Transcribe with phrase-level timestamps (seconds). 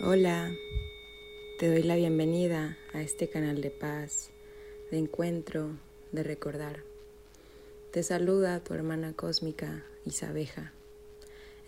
[0.00, 0.54] Hola,
[1.58, 4.30] te doy la bienvenida a este canal de paz,
[4.92, 5.70] de encuentro,
[6.12, 6.84] de recordar.
[7.90, 10.72] Te saluda tu hermana cósmica Isabeja.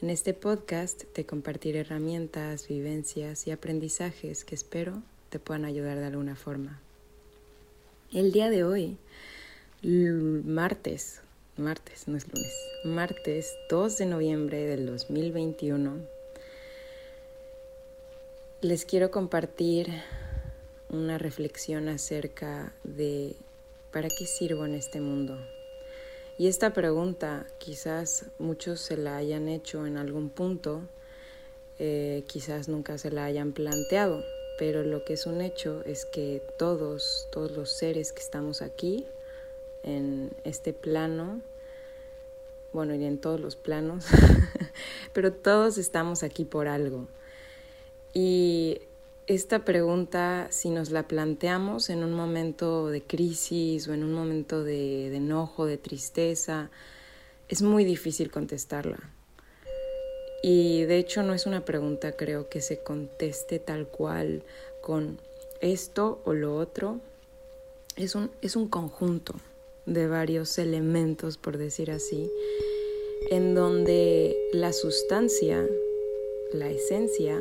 [0.01, 6.07] En este podcast te compartiré herramientas, vivencias y aprendizajes que espero te puedan ayudar de
[6.07, 6.81] alguna forma.
[8.13, 8.97] El día de hoy,
[9.83, 11.21] martes,
[11.57, 12.55] martes, no es lunes,
[12.85, 16.20] martes 2 de noviembre del 2021,
[18.63, 19.89] les quiero compartir
[20.91, 23.35] una reflexión acerca de
[23.91, 25.39] ¿para qué sirvo en este mundo?
[26.37, 30.83] Y esta pregunta quizás muchos se la hayan hecho en algún punto,
[31.79, 34.23] eh, quizás nunca se la hayan planteado,
[34.59, 39.07] pero lo que es un hecho es que todos, todos los seres que estamos aquí,
[39.85, 41.41] en este plano,
[42.75, 44.05] bueno, y en todos los planos,
[45.15, 47.07] pero todos estamos aquí por algo.
[48.13, 48.81] Y
[49.31, 54.65] esta pregunta, si nos la planteamos en un momento de crisis o en un momento
[54.65, 56.69] de, enojo, de tristeza,
[57.49, 58.99] es muy difícil contestarla.
[60.43, 64.43] Y de hecho no es una pregunta, creo, que se conteste tal cual
[64.81, 65.21] con
[65.61, 66.99] esto o lo otro.
[67.95, 69.35] Es un, es un conjunto
[69.87, 72.29] de varios elementos, por decir así,
[73.31, 75.65] en donde la sustancia,
[76.53, 77.41] la esencia,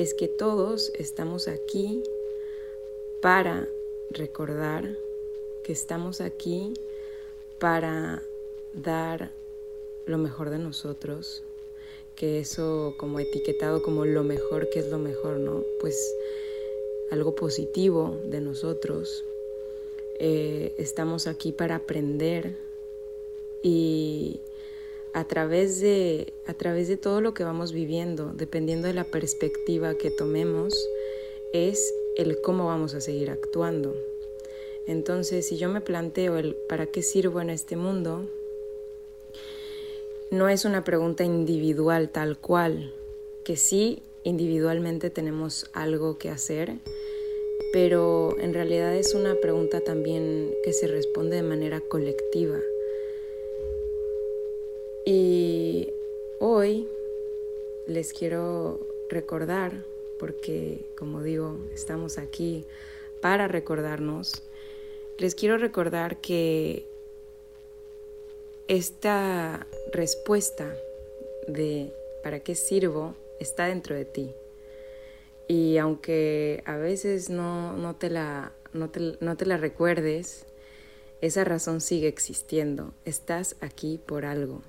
[0.00, 2.02] es que todos estamos aquí
[3.20, 3.68] para
[4.10, 4.96] recordar
[5.62, 6.72] que estamos aquí
[7.58, 8.22] para
[8.72, 9.30] dar
[10.06, 11.42] lo mejor de nosotros,
[12.16, 15.62] que eso como etiquetado como lo mejor, que es lo mejor, ¿no?
[15.80, 16.14] Pues
[17.10, 19.22] algo positivo de nosotros.
[20.18, 22.56] Eh, estamos aquí para aprender
[23.62, 24.40] y
[25.14, 29.94] a través, de, a través de todo lo que vamos viviendo, dependiendo de la perspectiva
[29.94, 30.74] que tomemos,
[31.52, 33.94] es el cómo vamos a seguir actuando.
[34.86, 38.28] Entonces, si yo me planteo el para qué sirvo en este mundo,
[40.30, 42.92] no es una pregunta individual tal cual,
[43.44, 46.74] que sí, individualmente tenemos algo que hacer,
[47.72, 52.58] pero en realidad es una pregunta también que se responde de manera colectiva.
[55.04, 55.88] Y
[56.40, 56.86] hoy
[57.86, 59.72] les quiero recordar,
[60.18, 62.64] porque como digo, estamos aquí
[63.22, 64.42] para recordarnos,
[65.18, 66.86] les quiero recordar que
[68.68, 70.74] esta respuesta
[71.48, 73.14] de ¿para qué sirvo?
[73.40, 74.34] está dentro de ti.
[75.48, 80.44] Y aunque a veces no, te, la, no te la recuerdes,
[81.20, 82.92] esa razón sigue existiendo.
[83.04, 84.62] Estás aquí por algo.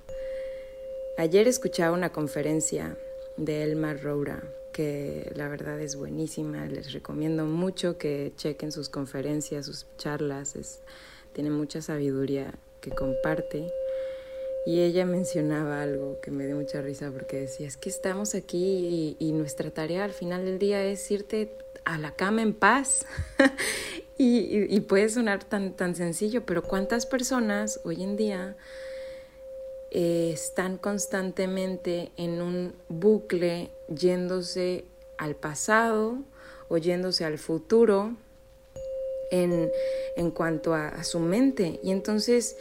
[1.18, 2.96] Ayer escuchaba una conferencia
[3.36, 4.42] de Elmar Roura,
[4.72, 6.66] que la verdad es buenísima.
[6.66, 10.56] Les recomiendo mucho que chequen sus conferencias, sus charlas.
[10.56, 10.80] Es,
[11.34, 13.70] tiene mucha sabiduría que comparte.
[14.64, 19.16] Y ella mencionaba algo que me dio mucha risa porque decía, es que estamos aquí
[19.18, 23.04] y, nuestra tarea al final del día es irte a la cama en paz.
[24.18, 28.56] y, y, puede sonar tan, tan sencillo, pero ¿cuántas personas hoy en día
[29.94, 34.86] eh, están constantemente en un bucle yéndose
[35.18, 36.16] al pasado
[36.70, 38.16] o yéndose al futuro
[39.30, 39.70] en,
[40.16, 41.78] en cuanto a, su mente.
[41.82, 42.56] Y entonces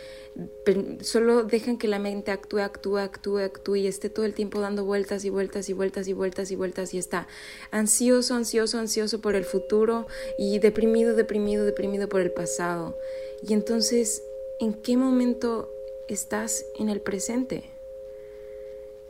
[1.02, 4.84] solo dejan que la mente actúe, actúe, actúe, actúe y esté todo el tiempo dando
[4.84, 7.30] vueltas y vueltas y vueltas y vueltas y vueltas y está
[7.72, 10.06] ansioso, ansioso, ansioso por el futuro
[10.38, 12.98] y deprimido, deprimido, deprimido por el pasado.
[13.42, 14.22] Y entonces,
[14.59, 15.69] ¿en qué momento
[16.14, 17.64] estás en el presente.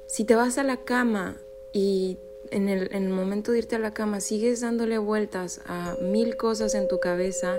[0.08, 1.42] Si te vas a la cama
[1.74, 2.18] y
[2.50, 6.36] en el, en el, momento de irte a la cama sigues dándole vueltas a mil
[6.36, 7.58] cosas en tu cabeza,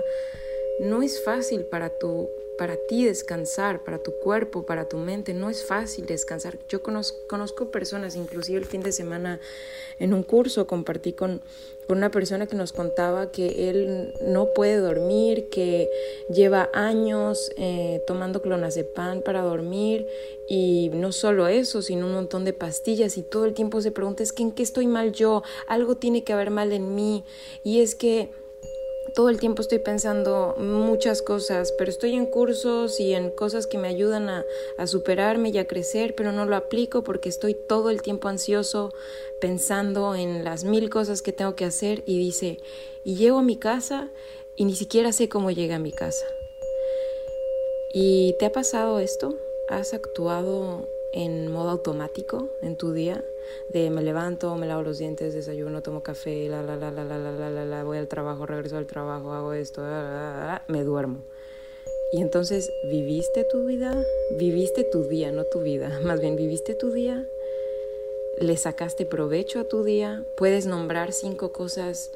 [0.79, 5.33] no es fácil para tu para ti descansar, para tu cuerpo, para tu mente.
[5.33, 6.59] No es fácil descansar.
[6.69, 9.39] Yo conozco, personas, inclusive el fin de semana
[9.99, 11.41] en un curso compartí con,
[11.89, 15.89] una persona que nos contaba que él no puede dormir, que
[16.29, 20.07] lleva años eh, tomando clonazepam para dormir
[20.47, 24.23] y no solo eso, sino un montón de pastillas y todo el tiempo se pregunta,
[24.23, 27.25] es que en qué estoy mal yo, algo tiene que haber mal en mí
[27.65, 28.31] y es que
[29.13, 33.77] todo el tiempo estoy pensando muchas cosas, pero estoy en cursos y en cosas que
[33.77, 34.45] me ayudan a,
[34.85, 38.91] superarme y a crecer, pero no lo aplico porque estoy todo el tiempo ansioso
[39.39, 42.59] pensando en las mil cosas que tengo que hacer y dice,
[43.03, 44.09] y llego a mi casa
[44.55, 46.25] y ni siquiera sé cómo llegué a mi casa.
[47.93, 49.37] ¿Y te ha pasado esto?
[49.69, 53.23] ¿Has actuado en modo automático en tu día,
[53.69, 57.19] de me levanto, me lavo los dientes, desayuno, tomo café, la la la la la
[57.19, 59.83] la la la, voy al trabajo, regreso al trabajo, hago esto,
[60.67, 61.23] me duermo.
[62.11, 63.95] Y entonces, ¿viviste tu vida?
[64.37, 65.99] Viviste tu día, no tu vida.
[66.03, 67.27] Más bien, ¿viviste tu día?
[68.39, 70.23] ¿Le sacaste provecho a tu día?
[70.37, 72.11] ¿Puedes nombrar cinco cosas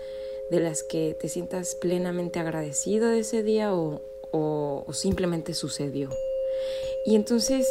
[0.51, 4.01] de las que te sientas plenamente agradecido de ese día o,
[4.31, 6.09] o, o simplemente sucedió?
[7.05, 7.67] Y entonces,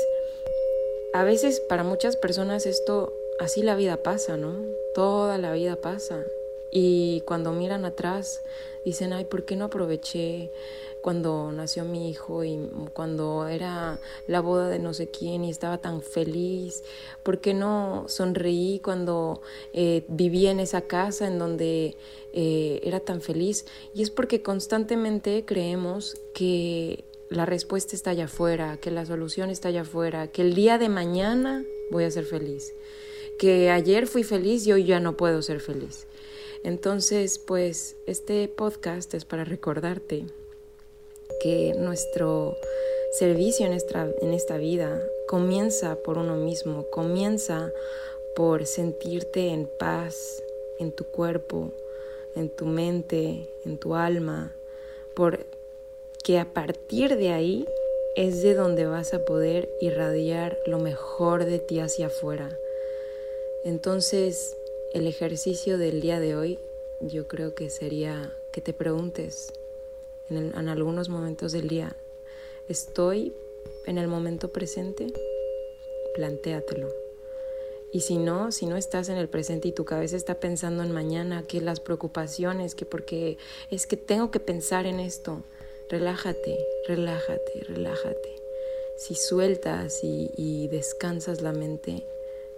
[1.16, 3.10] a veces para muchas personas esto,
[3.40, 4.54] así la vida pasa, ¿no?
[4.94, 6.22] Toda la vida pasa.
[6.70, 8.42] Y cuando miran atrás,
[8.84, 10.50] dicen, ay, ¿por qué no aproveché?
[11.06, 15.78] cuando nació mi hijo y cuando era la boda de no sé quién y estaba
[15.78, 16.82] tan feliz?
[17.22, 19.40] ¿Por qué no sonreí cuando
[19.72, 21.96] eh, vivía en esa casa en donde
[22.32, 23.66] eh, era tan feliz?
[23.94, 29.68] Y es porque constantemente creemos que la respuesta está allá afuera, que la solución está
[29.68, 32.72] allá afuera, que el día de mañana voy a ser feliz,
[33.38, 36.06] que ayer fui feliz y hoy ya no puedo ser feliz.
[36.64, 40.24] Entonces, pues este podcast es para recordarte
[41.40, 42.56] que nuestro
[43.18, 47.70] servicio en esta, en esta vida comienza por uno mismo, comienza
[48.34, 50.42] por sentirte en paz
[50.78, 51.72] en tu cuerpo,
[52.34, 54.52] en tu mente, en tu alma,
[55.14, 55.46] por
[56.26, 57.68] que a partir de ahí
[58.16, 62.58] es de donde vas a poder irradiar lo mejor de ti hacia afuera.
[63.64, 64.56] Entonces,
[64.92, 66.58] el ejercicio del día de hoy
[67.00, 69.52] yo creo que sería que te preguntes,
[70.28, 71.94] en, algunos momentos del día.
[72.68, 73.32] ¿Estoy
[73.86, 75.06] en el momento presente?
[76.16, 76.88] Plantéatelo.
[77.92, 80.90] Y si no, si no estás en el presente y tu cabeza está pensando en
[80.90, 83.38] mañana, que las preocupaciones, que porque
[83.70, 85.44] es que tengo que pensar en esto,
[85.88, 88.36] relájate, relájate, relájate.
[88.96, 92.02] Si sueltas y, descansas la mente,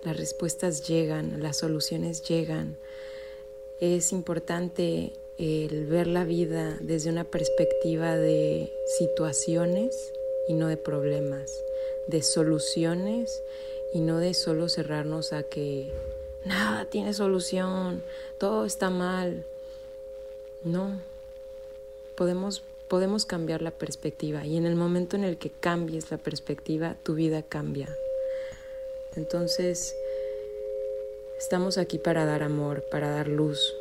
[0.05, 2.77] las respuestas llegan, las soluciones llegan.
[3.81, 10.13] Es importante el ver la vida desde una perspectiva de situaciones
[10.49, 11.53] y no de problemas,
[12.07, 13.43] de soluciones
[13.93, 15.93] y no de solo cerrarnos a que
[16.45, 18.03] nada tiene solución,
[18.39, 19.45] todo está mal.
[20.65, 21.01] No,
[22.17, 26.97] podemos, podemos cambiar la perspectiva y en el momento en el que cambies la perspectiva,
[27.03, 27.89] tu vida cambia.
[29.17, 29.95] Entonces,
[31.39, 33.75] estamos aquí para dar amor, para dar luz,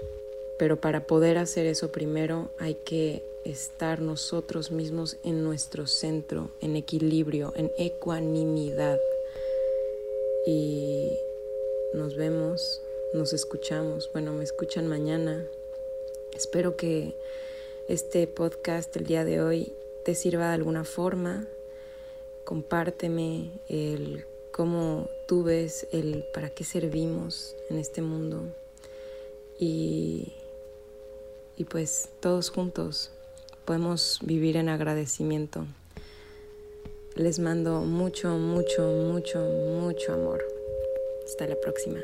[0.59, 6.75] pero para poder hacer eso primero hay que estar nosotros mismos en nuestro centro, en
[6.75, 8.99] equilibrio, en ecuanimidad.
[10.45, 11.09] Y
[11.93, 12.81] nos vemos,
[13.13, 14.09] nos escuchamos.
[14.11, 15.45] Bueno, me escuchan mañana.
[16.35, 17.13] Espero que
[17.89, 19.73] este podcast el día de hoy
[20.05, 21.47] te sirva de alguna forma.
[22.45, 28.43] Compárteme el cómo tú ves el para qué servimos en este mundo.
[29.59, 30.33] Y
[31.57, 33.11] y pues todos juntos
[33.65, 35.65] podemos vivir en agradecimiento.
[37.15, 40.45] Les mando mucho, mucho, mucho, mucho amor.
[41.25, 41.99] Hasta la próxima.